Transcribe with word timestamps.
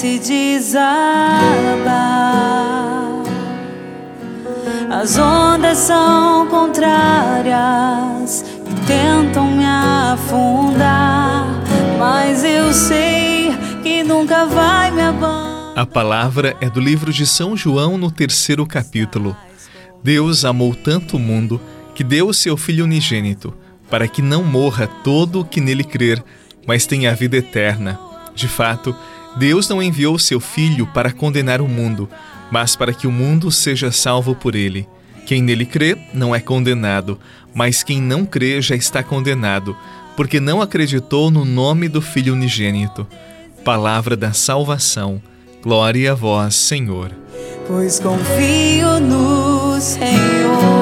desabar. 0.00 0.92
As 4.90 5.18
ondas 5.18 5.78
são 5.78 6.46
contrárias 6.48 7.52
e 8.66 8.74
tentam 8.86 9.50
me 9.50 9.64
afundar, 9.64 11.46
mas 11.98 12.42
eu 12.44 12.72
sei 12.72 13.52
que 13.82 14.02
nunca 14.02 14.46
vai 14.46 14.90
me 14.90 15.02
abandonar. 15.02 15.52
A 15.76 15.86
palavra 15.86 16.56
é 16.60 16.68
do 16.68 16.80
livro 16.80 17.12
de 17.12 17.26
São 17.26 17.56
João, 17.56 17.96
no 17.96 18.10
terceiro 18.10 18.66
capítulo. 18.66 19.36
Deus 20.02 20.44
amou 20.44 20.74
tanto 20.74 21.16
o 21.16 21.20
mundo 21.20 21.60
que 21.94 22.04
deu 22.04 22.28
o 22.28 22.34
seu 22.34 22.56
Filho 22.56 22.84
unigênito, 22.84 23.54
para 23.90 24.08
que 24.08 24.22
não 24.22 24.42
morra 24.42 24.86
todo 24.86 25.40
o 25.40 25.44
que 25.44 25.60
nele 25.60 25.84
crer, 25.84 26.22
mas 26.66 26.86
tenha 26.86 27.10
a 27.10 27.14
vida 27.14 27.36
eterna. 27.36 27.98
De 28.34 28.48
fato, 28.48 28.94
Deus 29.36 29.68
não 29.68 29.82
enviou 29.82 30.18
seu 30.18 30.40
Filho 30.40 30.86
para 30.86 31.12
condenar 31.12 31.60
o 31.60 31.68
mundo, 31.68 32.08
mas 32.50 32.76
para 32.76 32.92
que 32.92 33.06
o 33.06 33.12
mundo 33.12 33.50
seja 33.50 33.90
salvo 33.90 34.34
por 34.34 34.54
ele. 34.54 34.86
Quem 35.24 35.42
nele 35.42 35.64
crê 35.64 35.96
não 36.12 36.34
é 36.34 36.40
condenado, 36.40 37.18
mas 37.54 37.82
quem 37.82 38.00
não 38.00 38.26
crê 38.26 38.60
já 38.60 38.74
está 38.74 39.02
condenado, 39.02 39.76
porque 40.16 40.40
não 40.40 40.60
acreditou 40.60 41.30
no 41.30 41.44
nome 41.44 41.88
do 41.88 42.02
Filho 42.02 42.34
unigênito. 42.34 43.06
Palavra 43.64 44.16
da 44.16 44.32
salvação. 44.32 45.22
Glória 45.62 46.12
a 46.12 46.14
vós, 46.14 46.54
Senhor. 46.54 47.12
Pois 47.66 48.00
confio 48.00 49.00
no 49.00 49.80
Senhor. 49.80 50.81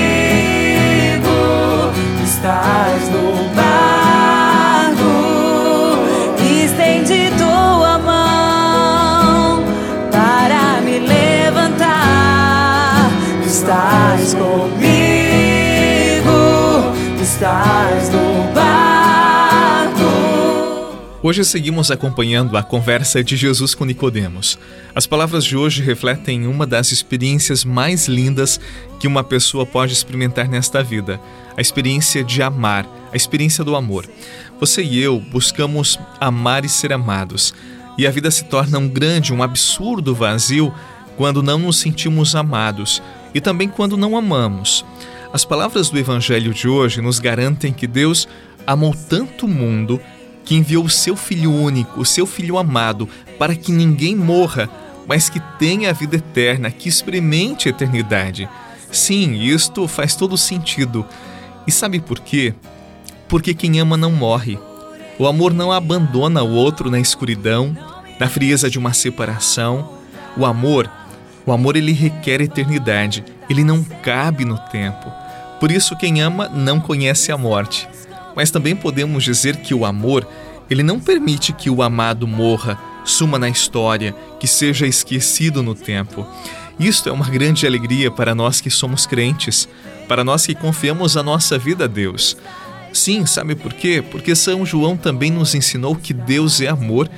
Hoje 21.23 21.45
seguimos 21.45 21.91
acompanhando 21.91 22.57
a 22.57 22.63
conversa 22.63 23.23
de 23.23 23.37
Jesus 23.37 23.75
com 23.75 23.85
Nicodemos. 23.85 24.57
As 24.95 25.05
palavras 25.05 25.45
de 25.45 25.55
hoje 25.55 25.83
refletem 25.83 26.47
uma 26.47 26.65
das 26.65 26.91
experiências 26.91 27.63
mais 27.63 28.07
lindas 28.07 28.59
que 28.99 29.05
uma 29.05 29.23
pessoa 29.23 29.63
pode 29.63 29.93
experimentar 29.93 30.49
nesta 30.49 30.81
vida, 30.81 31.21
a 31.55 31.61
experiência 31.61 32.23
de 32.23 32.41
amar, 32.41 32.87
a 33.13 33.15
experiência 33.15 33.63
do 33.63 33.75
amor. 33.75 34.09
Você 34.59 34.81
e 34.81 34.99
eu 34.99 35.19
buscamos 35.19 35.99
amar 36.19 36.65
e 36.65 36.69
ser 36.69 36.91
amados, 36.91 37.53
e 37.99 38.07
a 38.07 38.11
vida 38.11 38.31
se 38.31 38.45
torna 38.45 38.79
um 38.79 38.89
grande, 38.89 39.31
um 39.31 39.43
absurdo 39.43 40.15
vazio 40.15 40.73
quando 41.17 41.43
não 41.43 41.59
nos 41.59 41.77
sentimos 41.77 42.33
amados 42.33 42.99
e 43.31 43.39
também 43.39 43.69
quando 43.69 43.95
não 43.95 44.17
amamos. 44.17 44.83
As 45.31 45.45
palavras 45.45 45.91
do 45.91 45.99
evangelho 45.99 46.51
de 46.51 46.67
hoje 46.67 46.99
nos 46.99 47.19
garantem 47.19 47.71
que 47.71 47.85
Deus 47.85 48.27
amou 48.65 48.95
tanto 49.07 49.45
o 49.45 49.49
mundo 49.49 50.01
que 50.43 50.55
enviou 50.55 50.85
o 50.85 50.89
seu 50.89 51.15
Filho 51.15 51.51
único, 51.51 52.01
o 52.01 52.05
seu 52.05 52.25
Filho 52.25 52.57
amado, 52.57 53.07
para 53.37 53.55
que 53.55 53.71
ninguém 53.71 54.15
morra, 54.15 54.69
mas 55.07 55.29
que 55.29 55.39
tenha 55.59 55.89
a 55.89 55.93
vida 55.93 56.17
eterna, 56.17 56.71
que 56.71 56.89
experimente 56.89 57.67
a 57.67 57.71
eternidade. 57.71 58.49
Sim, 58.91 59.39
isto 59.41 59.87
faz 59.87 60.15
todo 60.15 60.37
sentido. 60.37 61.05
E 61.65 61.71
sabe 61.71 61.99
por 61.99 62.19
quê? 62.19 62.53
Porque 63.27 63.53
quem 63.53 63.79
ama 63.79 63.95
não 63.95 64.11
morre. 64.11 64.59
O 65.17 65.27
amor 65.27 65.53
não 65.53 65.71
abandona 65.71 66.43
o 66.43 66.53
outro 66.53 66.89
na 66.89 66.99
escuridão, 66.99 67.75
na 68.19 68.27
frieza 68.27 68.69
de 68.69 68.77
uma 68.77 68.93
separação. 68.93 69.93
O 70.35 70.45
amor, 70.45 70.89
o 71.45 71.51
amor 71.51 71.75
ele 71.75 71.91
requer 71.91 72.41
eternidade, 72.41 73.23
ele 73.49 73.63
não 73.63 73.83
cabe 73.83 74.45
no 74.45 74.57
tempo. 74.57 75.11
Por 75.59 75.71
isso 75.71 75.95
quem 75.95 76.21
ama 76.21 76.49
não 76.49 76.79
conhece 76.79 77.31
a 77.31 77.37
morte. 77.37 77.87
Mas 78.35 78.51
também 78.51 78.75
podemos 78.75 79.23
dizer 79.23 79.57
que 79.57 79.73
o 79.73 79.85
amor, 79.85 80.27
ele 80.69 80.83
não 80.83 80.99
permite 80.99 81.53
que 81.53 81.69
o 81.69 81.81
amado 81.81 82.27
morra, 82.27 82.79
suma 83.03 83.37
na 83.39 83.49
história, 83.49 84.15
que 84.39 84.47
seja 84.47 84.87
esquecido 84.87 85.63
no 85.63 85.75
tempo. 85.75 86.25
Isto 86.79 87.09
é 87.09 87.11
uma 87.11 87.29
grande 87.29 87.67
alegria 87.67 88.09
para 88.09 88.33
nós 88.33 88.61
que 88.61 88.69
somos 88.69 89.05
crentes, 89.05 89.67
para 90.07 90.23
nós 90.23 90.45
que 90.45 90.55
confiamos 90.55 91.15
a 91.15 91.23
nossa 91.23 91.57
vida 91.57 91.85
a 91.85 91.87
Deus. 91.87 92.37
Sim, 92.93 93.25
sabe 93.25 93.55
por 93.55 93.73
quê? 93.73 94.03
Porque 94.11 94.35
São 94.35 94.65
João 94.65 94.97
também 94.97 95.31
nos 95.31 95.55
ensinou 95.55 95.95
que 95.95 96.13
Deus 96.13 96.59
é 96.59 96.67
amor 96.67 97.09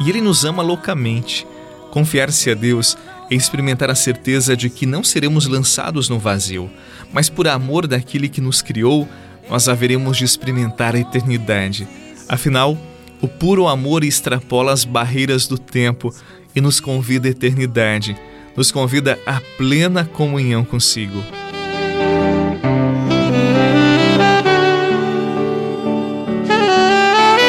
e 0.00 0.08
ele 0.08 0.20
nos 0.20 0.44
ama 0.44 0.62
loucamente. 0.62 1.46
Confiar-se 1.90 2.50
a 2.50 2.54
Deus 2.54 2.96
é 3.30 3.34
experimentar 3.34 3.90
a 3.90 3.94
certeza 3.94 4.56
de 4.56 4.70
que 4.70 4.86
não 4.86 5.04
seremos 5.04 5.46
lançados 5.46 6.08
no 6.08 6.18
vazio, 6.18 6.70
mas 7.12 7.28
por 7.28 7.46
amor 7.48 7.86
daquele 7.86 8.28
que 8.28 8.40
nos 8.40 8.62
criou, 8.62 9.08
nós 9.50 9.68
haveremos 9.68 10.16
de 10.16 10.24
experimentar 10.24 10.94
a 10.94 10.98
eternidade. 10.98 11.86
Afinal, 12.28 12.78
o 13.20 13.26
puro 13.26 13.66
amor 13.66 14.04
extrapola 14.04 14.72
as 14.72 14.84
barreiras 14.84 15.48
do 15.48 15.58
tempo 15.58 16.14
e 16.54 16.60
nos 16.60 16.78
convida 16.80 17.26
à 17.26 17.32
eternidade, 17.32 18.16
nos 18.56 18.70
convida 18.70 19.18
à 19.26 19.40
plena 19.58 20.04
comunhão 20.04 20.64
consigo. 20.64 21.18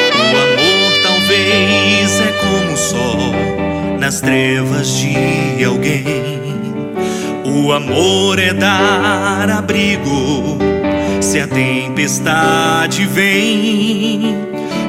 O 0.09 0.37
amor 0.41 0.91
talvez 1.03 2.19
é 2.19 2.31
como 2.41 2.73
o 2.73 2.77
sol 2.77 3.99
nas 3.99 4.19
trevas 4.21 4.97
de 4.97 5.63
alguém. 5.63 6.41
O 7.45 7.71
amor 7.71 8.39
é 8.39 8.53
dar 8.53 9.49
abrigo 9.49 10.70
se 11.31 11.39
a 11.39 11.47
tempestade 11.47 13.05
vem 13.05 14.35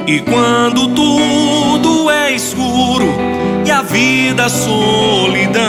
e 0.05 0.19
quando 0.19 0.89
tudo 0.89 2.11
é 2.11 2.33
escuro 2.33 3.07
e 3.65 3.71
a 3.71 3.81
vida 3.81 4.49
solidão, 4.49 5.61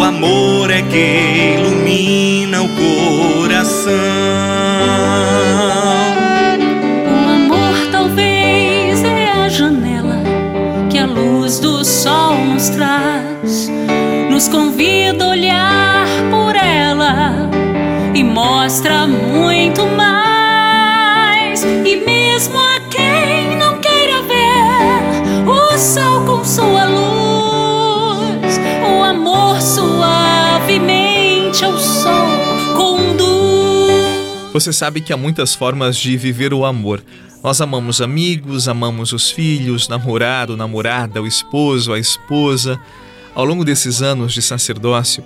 o 0.00 0.02
amor 0.02 0.68
é 0.68 0.82
que 0.82 1.54
ilumina 1.60 2.60
o 2.62 2.68
coração. 2.70 4.63
Muito 19.44 19.86
mais. 19.86 21.62
E 21.62 21.96
mesmo 21.96 22.58
a 22.58 22.80
quem 22.90 23.56
não 23.58 23.78
queira 23.78 24.22
ver 24.22 25.46
o 25.46 25.78
sol 25.78 26.24
com 26.24 26.42
sua 26.42 26.86
luz, 26.86 28.58
o 28.82 29.02
amor 29.02 29.60
suavemente 29.60 31.62
ao 31.64 31.78
sol 31.78 32.26
conduz. 32.74 34.50
Você 34.52 34.72
sabe 34.72 35.02
que 35.02 35.12
há 35.12 35.16
muitas 35.16 35.54
formas 35.54 35.96
de 35.96 36.16
viver 36.16 36.54
o 36.54 36.64
amor. 36.64 37.04
Nós 37.42 37.60
amamos 37.60 38.00
amigos, 38.00 38.66
amamos 38.66 39.12
os 39.12 39.30
filhos, 39.30 39.88
namorado, 39.88 40.56
namorada, 40.56 41.20
o 41.20 41.26
esposo, 41.26 41.92
a 41.92 41.98
esposa. 41.98 42.80
Ao 43.34 43.44
longo 43.44 43.64
desses 43.64 44.00
anos 44.00 44.32
de 44.32 44.40
sacerdócio, 44.40 45.22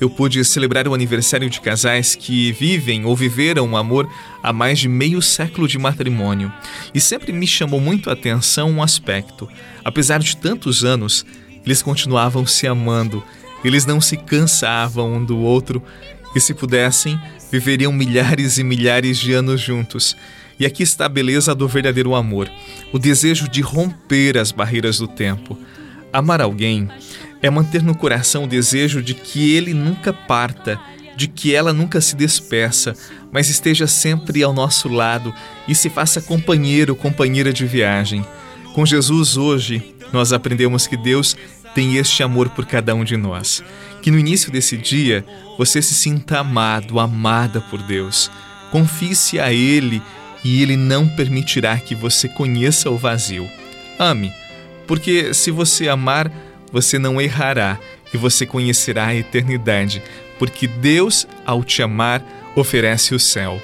eu 0.00 0.08
pude 0.08 0.44
celebrar 0.44 0.86
o 0.86 0.94
aniversário 0.94 1.50
de 1.50 1.60
casais 1.60 2.14
que 2.14 2.52
vivem 2.52 3.04
ou 3.04 3.16
viveram 3.16 3.66
um 3.66 3.76
amor 3.76 4.08
há 4.42 4.52
mais 4.52 4.78
de 4.78 4.88
meio 4.88 5.20
século 5.20 5.66
de 5.66 5.78
matrimônio. 5.78 6.52
E 6.94 7.00
sempre 7.00 7.32
me 7.32 7.46
chamou 7.46 7.80
muito 7.80 8.08
a 8.08 8.12
atenção 8.12 8.70
um 8.70 8.82
aspecto. 8.82 9.48
Apesar 9.84 10.18
de 10.20 10.36
tantos 10.36 10.84
anos, 10.84 11.26
eles 11.64 11.82
continuavam 11.82 12.46
se 12.46 12.66
amando, 12.66 13.22
eles 13.64 13.84
não 13.84 14.00
se 14.00 14.16
cansavam 14.16 15.14
um 15.14 15.24
do 15.24 15.38
outro 15.38 15.82
e, 16.34 16.40
se 16.40 16.54
pudessem, 16.54 17.20
viveriam 17.50 17.92
milhares 17.92 18.58
e 18.58 18.64
milhares 18.64 19.18
de 19.18 19.32
anos 19.32 19.60
juntos. 19.60 20.16
E 20.60 20.66
aqui 20.66 20.82
está 20.82 21.06
a 21.06 21.08
beleza 21.08 21.54
do 21.54 21.68
verdadeiro 21.68 22.14
amor, 22.14 22.50
o 22.92 22.98
desejo 22.98 23.48
de 23.48 23.60
romper 23.60 24.36
as 24.36 24.50
barreiras 24.50 24.98
do 24.98 25.06
tempo. 25.06 25.58
Amar 26.12 26.40
alguém 26.40 26.88
é 27.42 27.50
manter 27.50 27.82
no 27.82 27.94
coração 27.94 28.44
o 28.44 28.48
desejo 28.48 29.02
de 29.02 29.14
que 29.14 29.54
ele 29.54 29.72
nunca 29.72 30.12
parta, 30.12 30.80
de 31.16 31.28
que 31.28 31.54
ela 31.54 31.72
nunca 31.72 32.00
se 32.00 32.14
despeça, 32.14 32.94
mas 33.32 33.48
esteja 33.48 33.86
sempre 33.86 34.42
ao 34.42 34.52
nosso 34.52 34.88
lado 34.88 35.34
e 35.66 35.74
se 35.74 35.90
faça 35.90 36.20
companheiro, 36.20 36.94
companheira 36.94 37.52
de 37.52 37.66
viagem. 37.66 38.24
Com 38.74 38.86
Jesus 38.86 39.36
hoje, 39.36 39.94
nós 40.12 40.32
aprendemos 40.32 40.86
que 40.86 40.96
Deus 40.96 41.36
tem 41.74 41.96
este 41.96 42.22
amor 42.22 42.48
por 42.50 42.66
cada 42.66 42.94
um 42.94 43.04
de 43.04 43.16
nós. 43.16 43.62
Que 44.02 44.10
no 44.10 44.18
início 44.18 44.50
desse 44.50 44.76
dia 44.76 45.24
você 45.56 45.82
se 45.82 45.94
sinta 45.94 46.38
amado, 46.38 46.98
amada 46.98 47.60
por 47.60 47.82
Deus. 47.82 48.30
Confie-se 48.70 49.40
a 49.40 49.52
Ele 49.52 50.02
e 50.44 50.62
Ele 50.62 50.76
não 50.76 51.08
permitirá 51.08 51.76
que 51.78 51.94
você 51.94 52.28
conheça 52.28 52.90
o 52.90 52.96
vazio. 52.96 53.48
Ame, 53.98 54.32
porque 54.86 55.34
se 55.34 55.50
você 55.50 55.88
amar, 55.88 56.30
você 56.72 56.98
não 56.98 57.20
errará 57.20 57.78
e 58.12 58.16
você 58.16 58.46
conhecerá 58.46 59.06
a 59.06 59.14
eternidade, 59.14 60.02
porque 60.38 60.66
Deus, 60.66 61.26
ao 61.44 61.62
te 61.62 61.82
amar, 61.82 62.22
oferece 62.54 63.14
o 63.14 63.20
céu. 63.20 63.60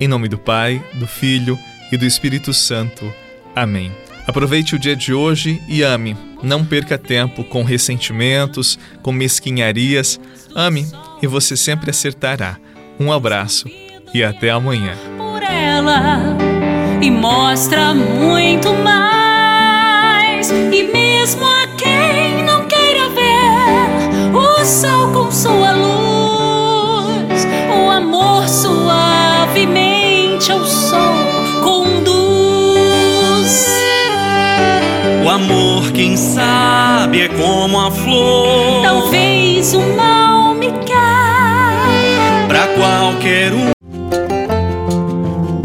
Em 0.00 0.08
nome 0.08 0.28
do 0.28 0.38
Pai, 0.38 0.82
do 0.94 1.06
Filho 1.06 1.58
e 1.92 1.96
do 1.96 2.04
Espírito 2.04 2.52
Santo. 2.52 3.12
Amém. 3.54 3.92
Aproveite 4.26 4.74
o 4.74 4.78
dia 4.78 4.96
de 4.96 5.12
hoje 5.12 5.62
e 5.68 5.82
ame. 5.82 6.16
Não 6.42 6.64
perca 6.64 6.96
tempo 6.96 7.44
com 7.44 7.62
ressentimentos, 7.62 8.78
com 9.02 9.12
mesquinharias. 9.12 10.18
Ame 10.54 10.86
e 11.22 11.26
você 11.26 11.56
sempre 11.56 11.90
acertará. 11.90 12.56
Um 12.98 13.12
abraço 13.12 13.68
e 14.14 14.24
até 14.24 14.50
amanhã. 14.50 14.94
Por 15.16 15.42
ela 15.42 16.36
e 17.02 17.10
mostra 17.10 17.94
muito 17.94 18.72
mais. 18.72 20.50
E 20.50 20.84
mesmo 20.84 21.44
suavemente 30.44 30.52
ao 30.52 30.64
sol 30.64 31.24
O 35.24 35.28
amor, 35.30 35.90
quem 35.92 36.18
sabe, 36.18 37.22
é 37.22 37.28
como 37.28 37.80
a 37.80 37.90
flor. 37.90 38.82
Talvez 38.82 39.72
o 39.72 39.80
mal 39.96 40.54
me 40.54 40.70
cai. 40.70 42.46
Pra 42.46 42.66
qualquer 42.68 43.54
um. 43.54 43.73